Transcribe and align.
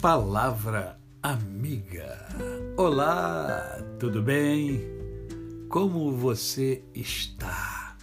Palavra 0.00 0.98
amiga. 1.22 2.26
Olá, 2.74 3.78
tudo 3.98 4.22
bem? 4.22 4.80
Como 5.68 6.10
você 6.12 6.82
está? 6.94 7.98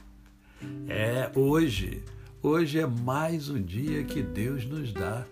É 0.88 1.32
hoje. 1.36 2.04
Hoje 2.44 2.80
é 2.80 2.86
mais 2.86 3.50
um 3.50 3.60
dia 3.60 4.04
que 4.04 4.22
Deus 4.22 4.64
nos 4.64 4.94
dá 4.94 5.26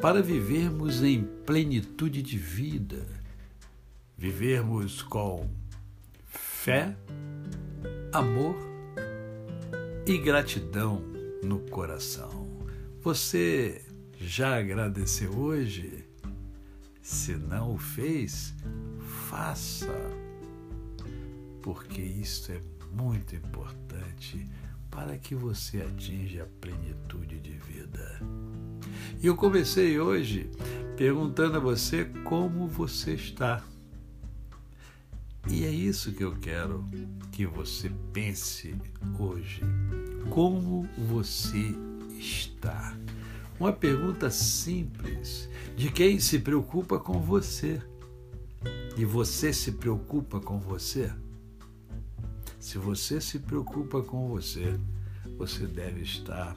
para 0.00 0.20
vivermos 0.20 1.04
em 1.04 1.22
plenitude 1.46 2.20
de 2.20 2.36
vida, 2.36 3.06
vivermos 4.18 5.02
com 5.02 5.48
fé, 6.24 6.96
amor 8.12 8.56
e 10.04 10.18
gratidão 10.18 11.00
no 11.44 11.60
coração. 11.60 12.48
Você 13.02 13.84
já 14.22 14.58
agradeceu 14.58 15.36
hoje? 15.36 16.04
Se 17.02 17.34
não 17.34 17.74
o 17.74 17.78
fez, 17.78 18.54
faça, 19.28 19.92
porque 21.60 22.00
isso 22.00 22.52
é 22.52 22.60
muito 22.92 23.34
importante 23.34 24.48
para 24.90 25.18
que 25.18 25.34
você 25.34 25.82
atinja 25.82 26.44
a 26.44 26.46
plenitude 26.60 27.40
de 27.40 27.52
vida. 27.52 28.20
E 29.20 29.26
eu 29.26 29.34
comecei 29.34 29.98
hoje 29.98 30.50
perguntando 30.96 31.56
a 31.56 31.60
você 31.60 32.04
como 32.24 32.68
você 32.68 33.14
está. 33.14 33.64
E 35.50 35.64
é 35.64 35.70
isso 35.70 36.12
que 36.12 36.22
eu 36.22 36.36
quero 36.36 36.88
que 37.32 37.46
você 37.46 37.90
pense 38.12 38.76
hoje. 39.18 39.62
Como 40.30 40.88
você 40.96 41.74
está? 42.18 42.96
Uma 43.62 43.72
pergunta 43.72 44.28
simples 44.28 45.48
de 45.76 45.88
quem 45.88 46.18
se 46.18 46.40
preocupa 46.40 46.98
com 46.98 47.20
você. 47.20 47.80
E 48.98 49.04
você 49.04 49.52
se 49.52 49.70
preocupa 49.70 50.40
com 50.40 50.58
você? 50.58 51.12
Se 52.58 52.76
você 52.76 53.20
se 53.20 53.38
preocupa 53.38 54.02
com 54.02 54.26
você, 54.26 54.76
você 55.38 55.64
deve 55.64 56.00
estar 56.00 56.56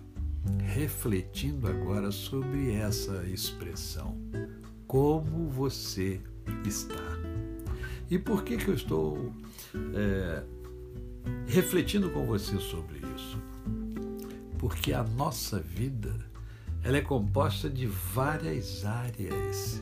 refletindo 0.73 1.67
agora 1.67 2.09
sobre 2.09 2.73
essa 2.73 3.23
expressão. 3.27 4.17
Como 4.87 5.47
você 5.47 6.19
está? 6.65 7.19
E 8.09 8.17
por 8.17 8.43
que, 8.43 8.57
que 8.57 8.67
eu 8.67 8.73
estou 8.73 9.31
é, 9.93 10.43
refletindo 11.45 12.09
com 12.09 12.25
você 12.25 12.57
sobre 12.59 12.97
isso? 13.15 13.39
Porque 14.57 14.91
a 14.91 15.03
nossa 15.03 15.59
vida 15.59 16.33
ela 16.85 16.97
é 16.97 17.01
composta 17.01 17.67
de 17.67 17.87
várias 17.87 18.85
áreas 18.85 19.79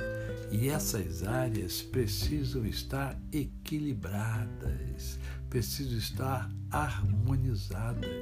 e 0.49 0.69
essas 0.69 1.21
áreas 1.21 1.81
precisam 1.81 2.65
estar 2.65 3.19
equilibradas, 3.29 5.19
precisam 5.49 5.97
estar 5.97 6.49
harmonizadas. 6.71 8.15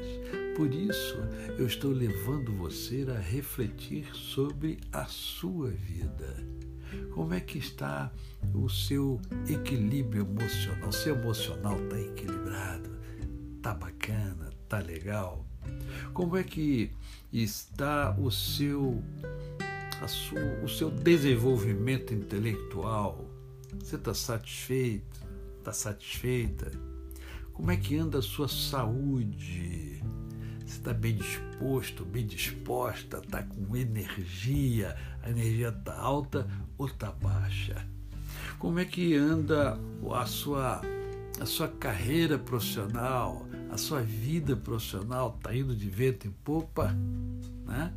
Por 0.57 0.73
isso, 0.73 1.17
eu 1.59 1.67
estou 1.67 1.91
levando 1.91 2.57
você 2.57 3.05
a 3.15 3.19
refletir 3.19 4.15
sobre 4.15 4.79
a 4.91 5.05
sua 5.05 5.69
vida. 5.69 6.35
Como 7.13 7.35
é 7.35 7.39
que 7.39 7.59
está 7.59 8.11
o 8.51 8.67
seu 8.67 9.21
equilíbrio 9.47 10.23
emocional? 10.23 10.89
O 10.89 10.91
seu 10.91 11.15
emocional 11.15 11.79
está 11.83 11.99
equilibrado? 11.99 12.89
Está 13.57 13.75
bacana? 13.75 14.49
Está 14.63 14.79
legal? 14.79 15.50
Como 16.13 16.35
é 16.37 16.43
que 16.43 16.91
está 17.31 18.15
o 18.17 18.29
seu, 18.29 19.01
sua, 20.07 20.41
o 20.63 20.69
seu 20.69 20.89
desenvolvimento 20.89 22.13
intelectual? 22.13 23.29
Você 23.79 23.95
está 23.95 24.13
satisfeito? 24.13 25.21
Está 25.59 25.71
satisfeita? 25.71 26.71
Como 27.53 27.71
é 27.71 27.77
que 27.77 27.97
anda 27.97 28.19
a 28.19 28.21
sua 28.21 28.47
saúde? 28.47 30.01
Você 30.59 30.77
está 30.77 30.93
bem 30.93 31.15
disposto, 31.15 32.03
bem 32.03 32.25
disposta? 32.25 33.17
Está 33.19 33.43
com 33.43 33.75
energia? 33.75 34.95
A 35.21 35.29
energia 35.29 35.69
está 35.69 35.95
alta 35.95 36.47
ou 36.77 36.87
está 36.87 37.11
baixa? 37.11 37.85
Como 38.57 38.79
é 38.79 38.85
que 38.85 39.15
anda 39.15 39.77
a 40.13 40.25
sua, 40.25 40.81
a 41.39 41.45
sua 41.45 41.67
carreira 41.67 42.37
profissional? 42.37 43.45
A 43.71 43.77
sua 43.77 44.01
vida 44.01 44.55
profissional 44.55 45.33
está 45.37 45.55
indo 45.55 45.73
de 45.73 45.89
vento 45.89 46.27
em 46.27 46.31
popa, 46.31 46.93
né? 47.65 47.93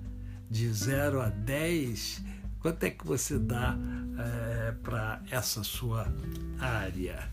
de 0.48 0.72
0 0.72 1.20
a 1.20 1.28
10, 1.30 2.22
quanto 2.60 2.84
é 2.84 2.90
que 2.90 3.04
você 3.04 3.38
dá 3.38 3.76
é, 4.16 4.72
para 4.84 5.20
essa 5.30 5.64
sua 5.64 6.06
área? 6.60 7.28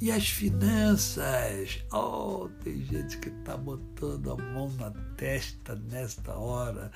E 0.00 0.10
as 0.10 0.28
finanças? 0.28 1.84
Oh, 1.92 2.48
tem 2.64 2.84
gente 2.84 3.18
que 3.18 3.28
está 3.28 3.56
botando 3.56 4.32
a 4.32 4.36
mão 4.36 4.72
na 4.72 4.90
testa 5.16 5.76
nesta 5.76 6.34
hora. 6.34 6.90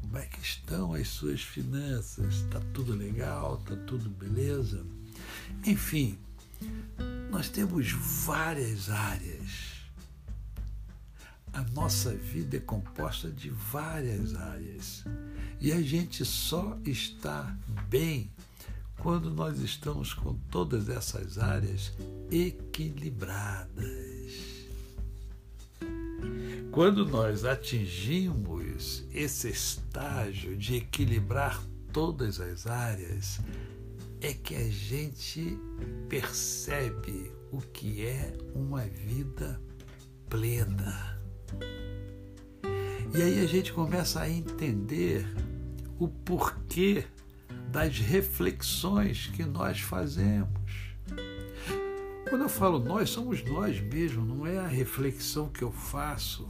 Como 0.00 0.16
é 0.16 0.26
que 0.26 0.40
estão 0.40 0.94
as 0.94 1.08
suas 1.08 1.42
finanças? 1.42 2.34
Está 2.34 2.60
tudo 2.72 2.94
legal? 2.94 3.58
Está 3.60 3.76
tudo 3.84 4.08
beleza? 4.08 4.84
Enfim, 5.66 6.18
nós 7.30 7.50
temos 7.50 7.92
várias 7.92 8.88
áreas 8.88 9.67
a 11.52 11.62
nossa 11.74 12.14
vida 12.14 12.56
é 12.56 12.60
composta 12.60 13.30
de 13.30 13.50
várias 13.50 14.34
áreas. 14.34 15.04
E 15.60 15.72
a 15.72 15.80
gente 15.82 16.24
só 16.24 16.78
está 16.84 17.56
bem 17.88 18.30
quando 18.98 19.30
nós 19.30 19.60
estamos 19.60 20.12
com 20.12 20.34
todas 20.50 20.88
essas 20.88 21.38
áreas 21.38 21.92
equilibradas. 22.30 24.08
Quando 26.70 27.06
nós 27.06 27.44
atingimos 27.44 29.04
esse 29.12 29.48
estágio 29.48 30.56
de 30.56 30.76
equilibrar 30.76 31.62
todas 31.92 32.40
as 32.40 32.66
áreas, 32.66 33.40
é 34.20 34.32
que 34.32 34.54
a 34.54 34.70
gente 34.70 35.58
percebe 36.08 37.32
o 37.50 37.60
que 37.60 38.04
é 38.04 38.36
uma 38.54 38.84
vida 38.84 39.60
plena. 40.28 41.17
E 43.14 43.22
aí 43.22 43.42
a 43.42 43.46
gente 43.46 43.72
começa 43.72 44.20
a 44.20 44.30
entender 44.30 45.26
o 45.98 46.08
porquê 46.08 47.04
das 47.70 47.98
reflexões 47.98 49.26
que 49.28 49.44
nós 49.44 49.80
fazemos. 49.80 50.48
Quando 52.28 52.42
eu 52.42 52.48
falo 52.48 52.78
nós, 52.78 53.10
somos 53.10 53.42
nós 53.44 53.80
mesmos, 53.80 54.26
não 54.26 54.46
é 54.46 54.58
a 54.58 54.66
reflexão 54.66 55.48
que 55.48 55.62
eu 55.62 55.72
faço 55.72 56.48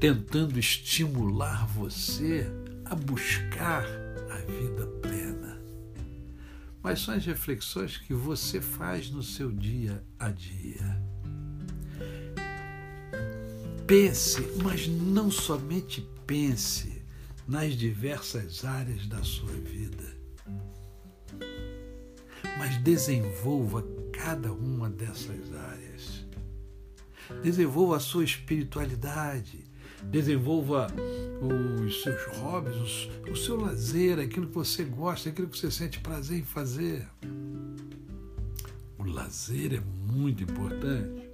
tentando 0.00 0.58
estimular 0.58 1.66
você 1.66 2.46
a 2.84 2.94
buscar 2.94 3.84
a 4.30 4.36
vida 4.36 4.86
plena. 5.02 5.60
Mas 6.80 7.00
são 7.00 7.14
as 7.14 7.26
reflexões 7.26 7.96
que 7.98 8.14
você 8.14 8.60
faz 8.60 9.10
no 9.10 9.22
seu 9.22 9.50
dia 9.50 10.02
a 10.18 10.30
dia. 10.30 11.02
Pense, 13.88 14.38
mas 14.62 14.86
não 14.86 15.30
somente 15.30 16.06
pense 16.26 17.00
nas 17.46 17.72
diversas 17.72 18.62
áreas 18.62 19.06
da 19.06 19.22
sua 19.22 19.54
vida, 19.54 20.14
mas 22.58 22.76
desenvolva 22.82 23.82
cada 24.12 24.52
uma 24.52 24.90
dessas 24.90 25.54
áreas. 25.54 26.26
Desenvolva 27.42 27.96
a 27.96 28.00
sua 28.00 28.24
espiritualidade, 28.24 29.64
desenvolva 30.02 30.88
os 31.86 32.02
seus 32.02 32.22
hobbies, 32.36 33.08
o 33.32 33.34
seu 33.34 33.56
lazer, 33.56 34.18
aquilo 34.18 34.48
que 34.48 34.54
você 34.54 34.84
gosta, 34.84 35.30
aquilo 35.30 35.48
que 35.48 35.56
você 35.56 35.70
sente 35.70 35.98
prazer 36.00 36.40
em 36.40 36.44
fazer. 36.44 37.08
O 38.98 39.04
lazer 39.04 39.72
é 39.72 39.80
muito 40.12 40.42
importante. 40.42 41.27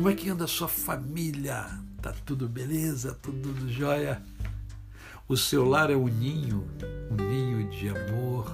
Como 0.00 0.08
é 0.08 0.14
que 0.14 0.30
anda 0.30 0.44
a 0.44 0.48
sua 0.48 0.66
família? 0.66 1.68
Tá 2.00 2.10
tudo 2.24 2.48
beleza? 2.48 3.12
Tudo 3.20 3.68
jóia? 3.68 4.22
O 5.28 5.36
seu 5.36 5.62
lar 5.62 5.90
é 5.90 5.94
um 5.94 6.08
ninho, 6.08 6.66
um 7.10 7.16
ninho 7.16 7.68
de 7.68 7.90
amor, 7.90 8.50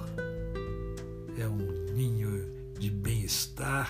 é 1.37 1.47
um 1.47 1.93
ninho 1.93 2.73
de 2.77 2.91
bem-estar? 2.91 3.89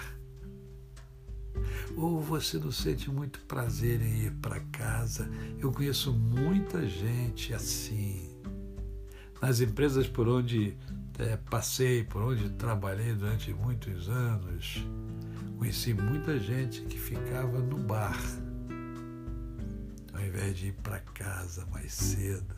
Ou 1.95 2.21
você 2.21 2.59
não 2.59 2.71
sente 2.71 3.09
muito 3.09 3.39
prazer 3.47 4.03
em 4.03 4.25
ir 4.25 4.33
para 4.33 4.59
casa? 4.59 5.27
Eu 5.59 5.71
conheço 5.71 6.13
muita 6.13 6.87
gente 6.87 7.55
assim. 7.55 8.37
Nas 9.41 9.61
empresas 9.61 10.05
por 10.05 10.29
onde 10.29 10.77
é, 11.17 11.35
passei, 11.49 12.03
por 12.03 12.21
onde 12.21 12.51
trabalhei 12.51 13.13
durante 13.13 13.51
muitos 13.51 14.09
anos, 14.09 14.85
Conheci 15.57 15.91
muita 15.91 16.39
gente 16.39 16.81
que 16.83 16.99
ficava 16.99 17.59
no 17.59 17.77
bar, 17.77 18.21
ao 20.13 20.21
invés 20.21 20.55
de 20.55 20.67
ir 20.67 20.73
para 20.83 20.99
casa 20.99 21.65
mais 21.71 21.93
cedo. 21.93 22.55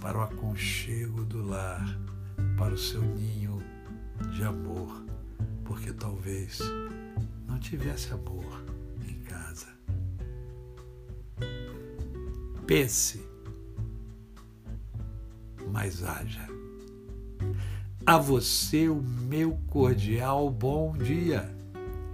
para 0.00 0.18
o 0.18 0.22
aconchego 0.22 1.24
do 1.24 1.44
lar, 1.44 1.98
para 2.56 2.74
o 2.74 2.78
seu 2.78 3.02
ninho 3.02 3.62
de 4.32 4.42
amor, 4.42 5.04
porque 5.64 5.92
talvez 5.92 6.60
não 7.46 7.58
tivesse 7.58 8.12
amor 8.12 8.64
em 9.08 9.20
casa. 9.22 9.66
Pense, 12.66 13.24
mas 15.72 16.02
haja. 16.02 16.46
A 18.06 18.16
você 18.18 18.88
o 18.88 19.02
meu 19.02 19.58
cordial 19.68 20.48
bom 20.50 20.96
dia. 20.96 21.57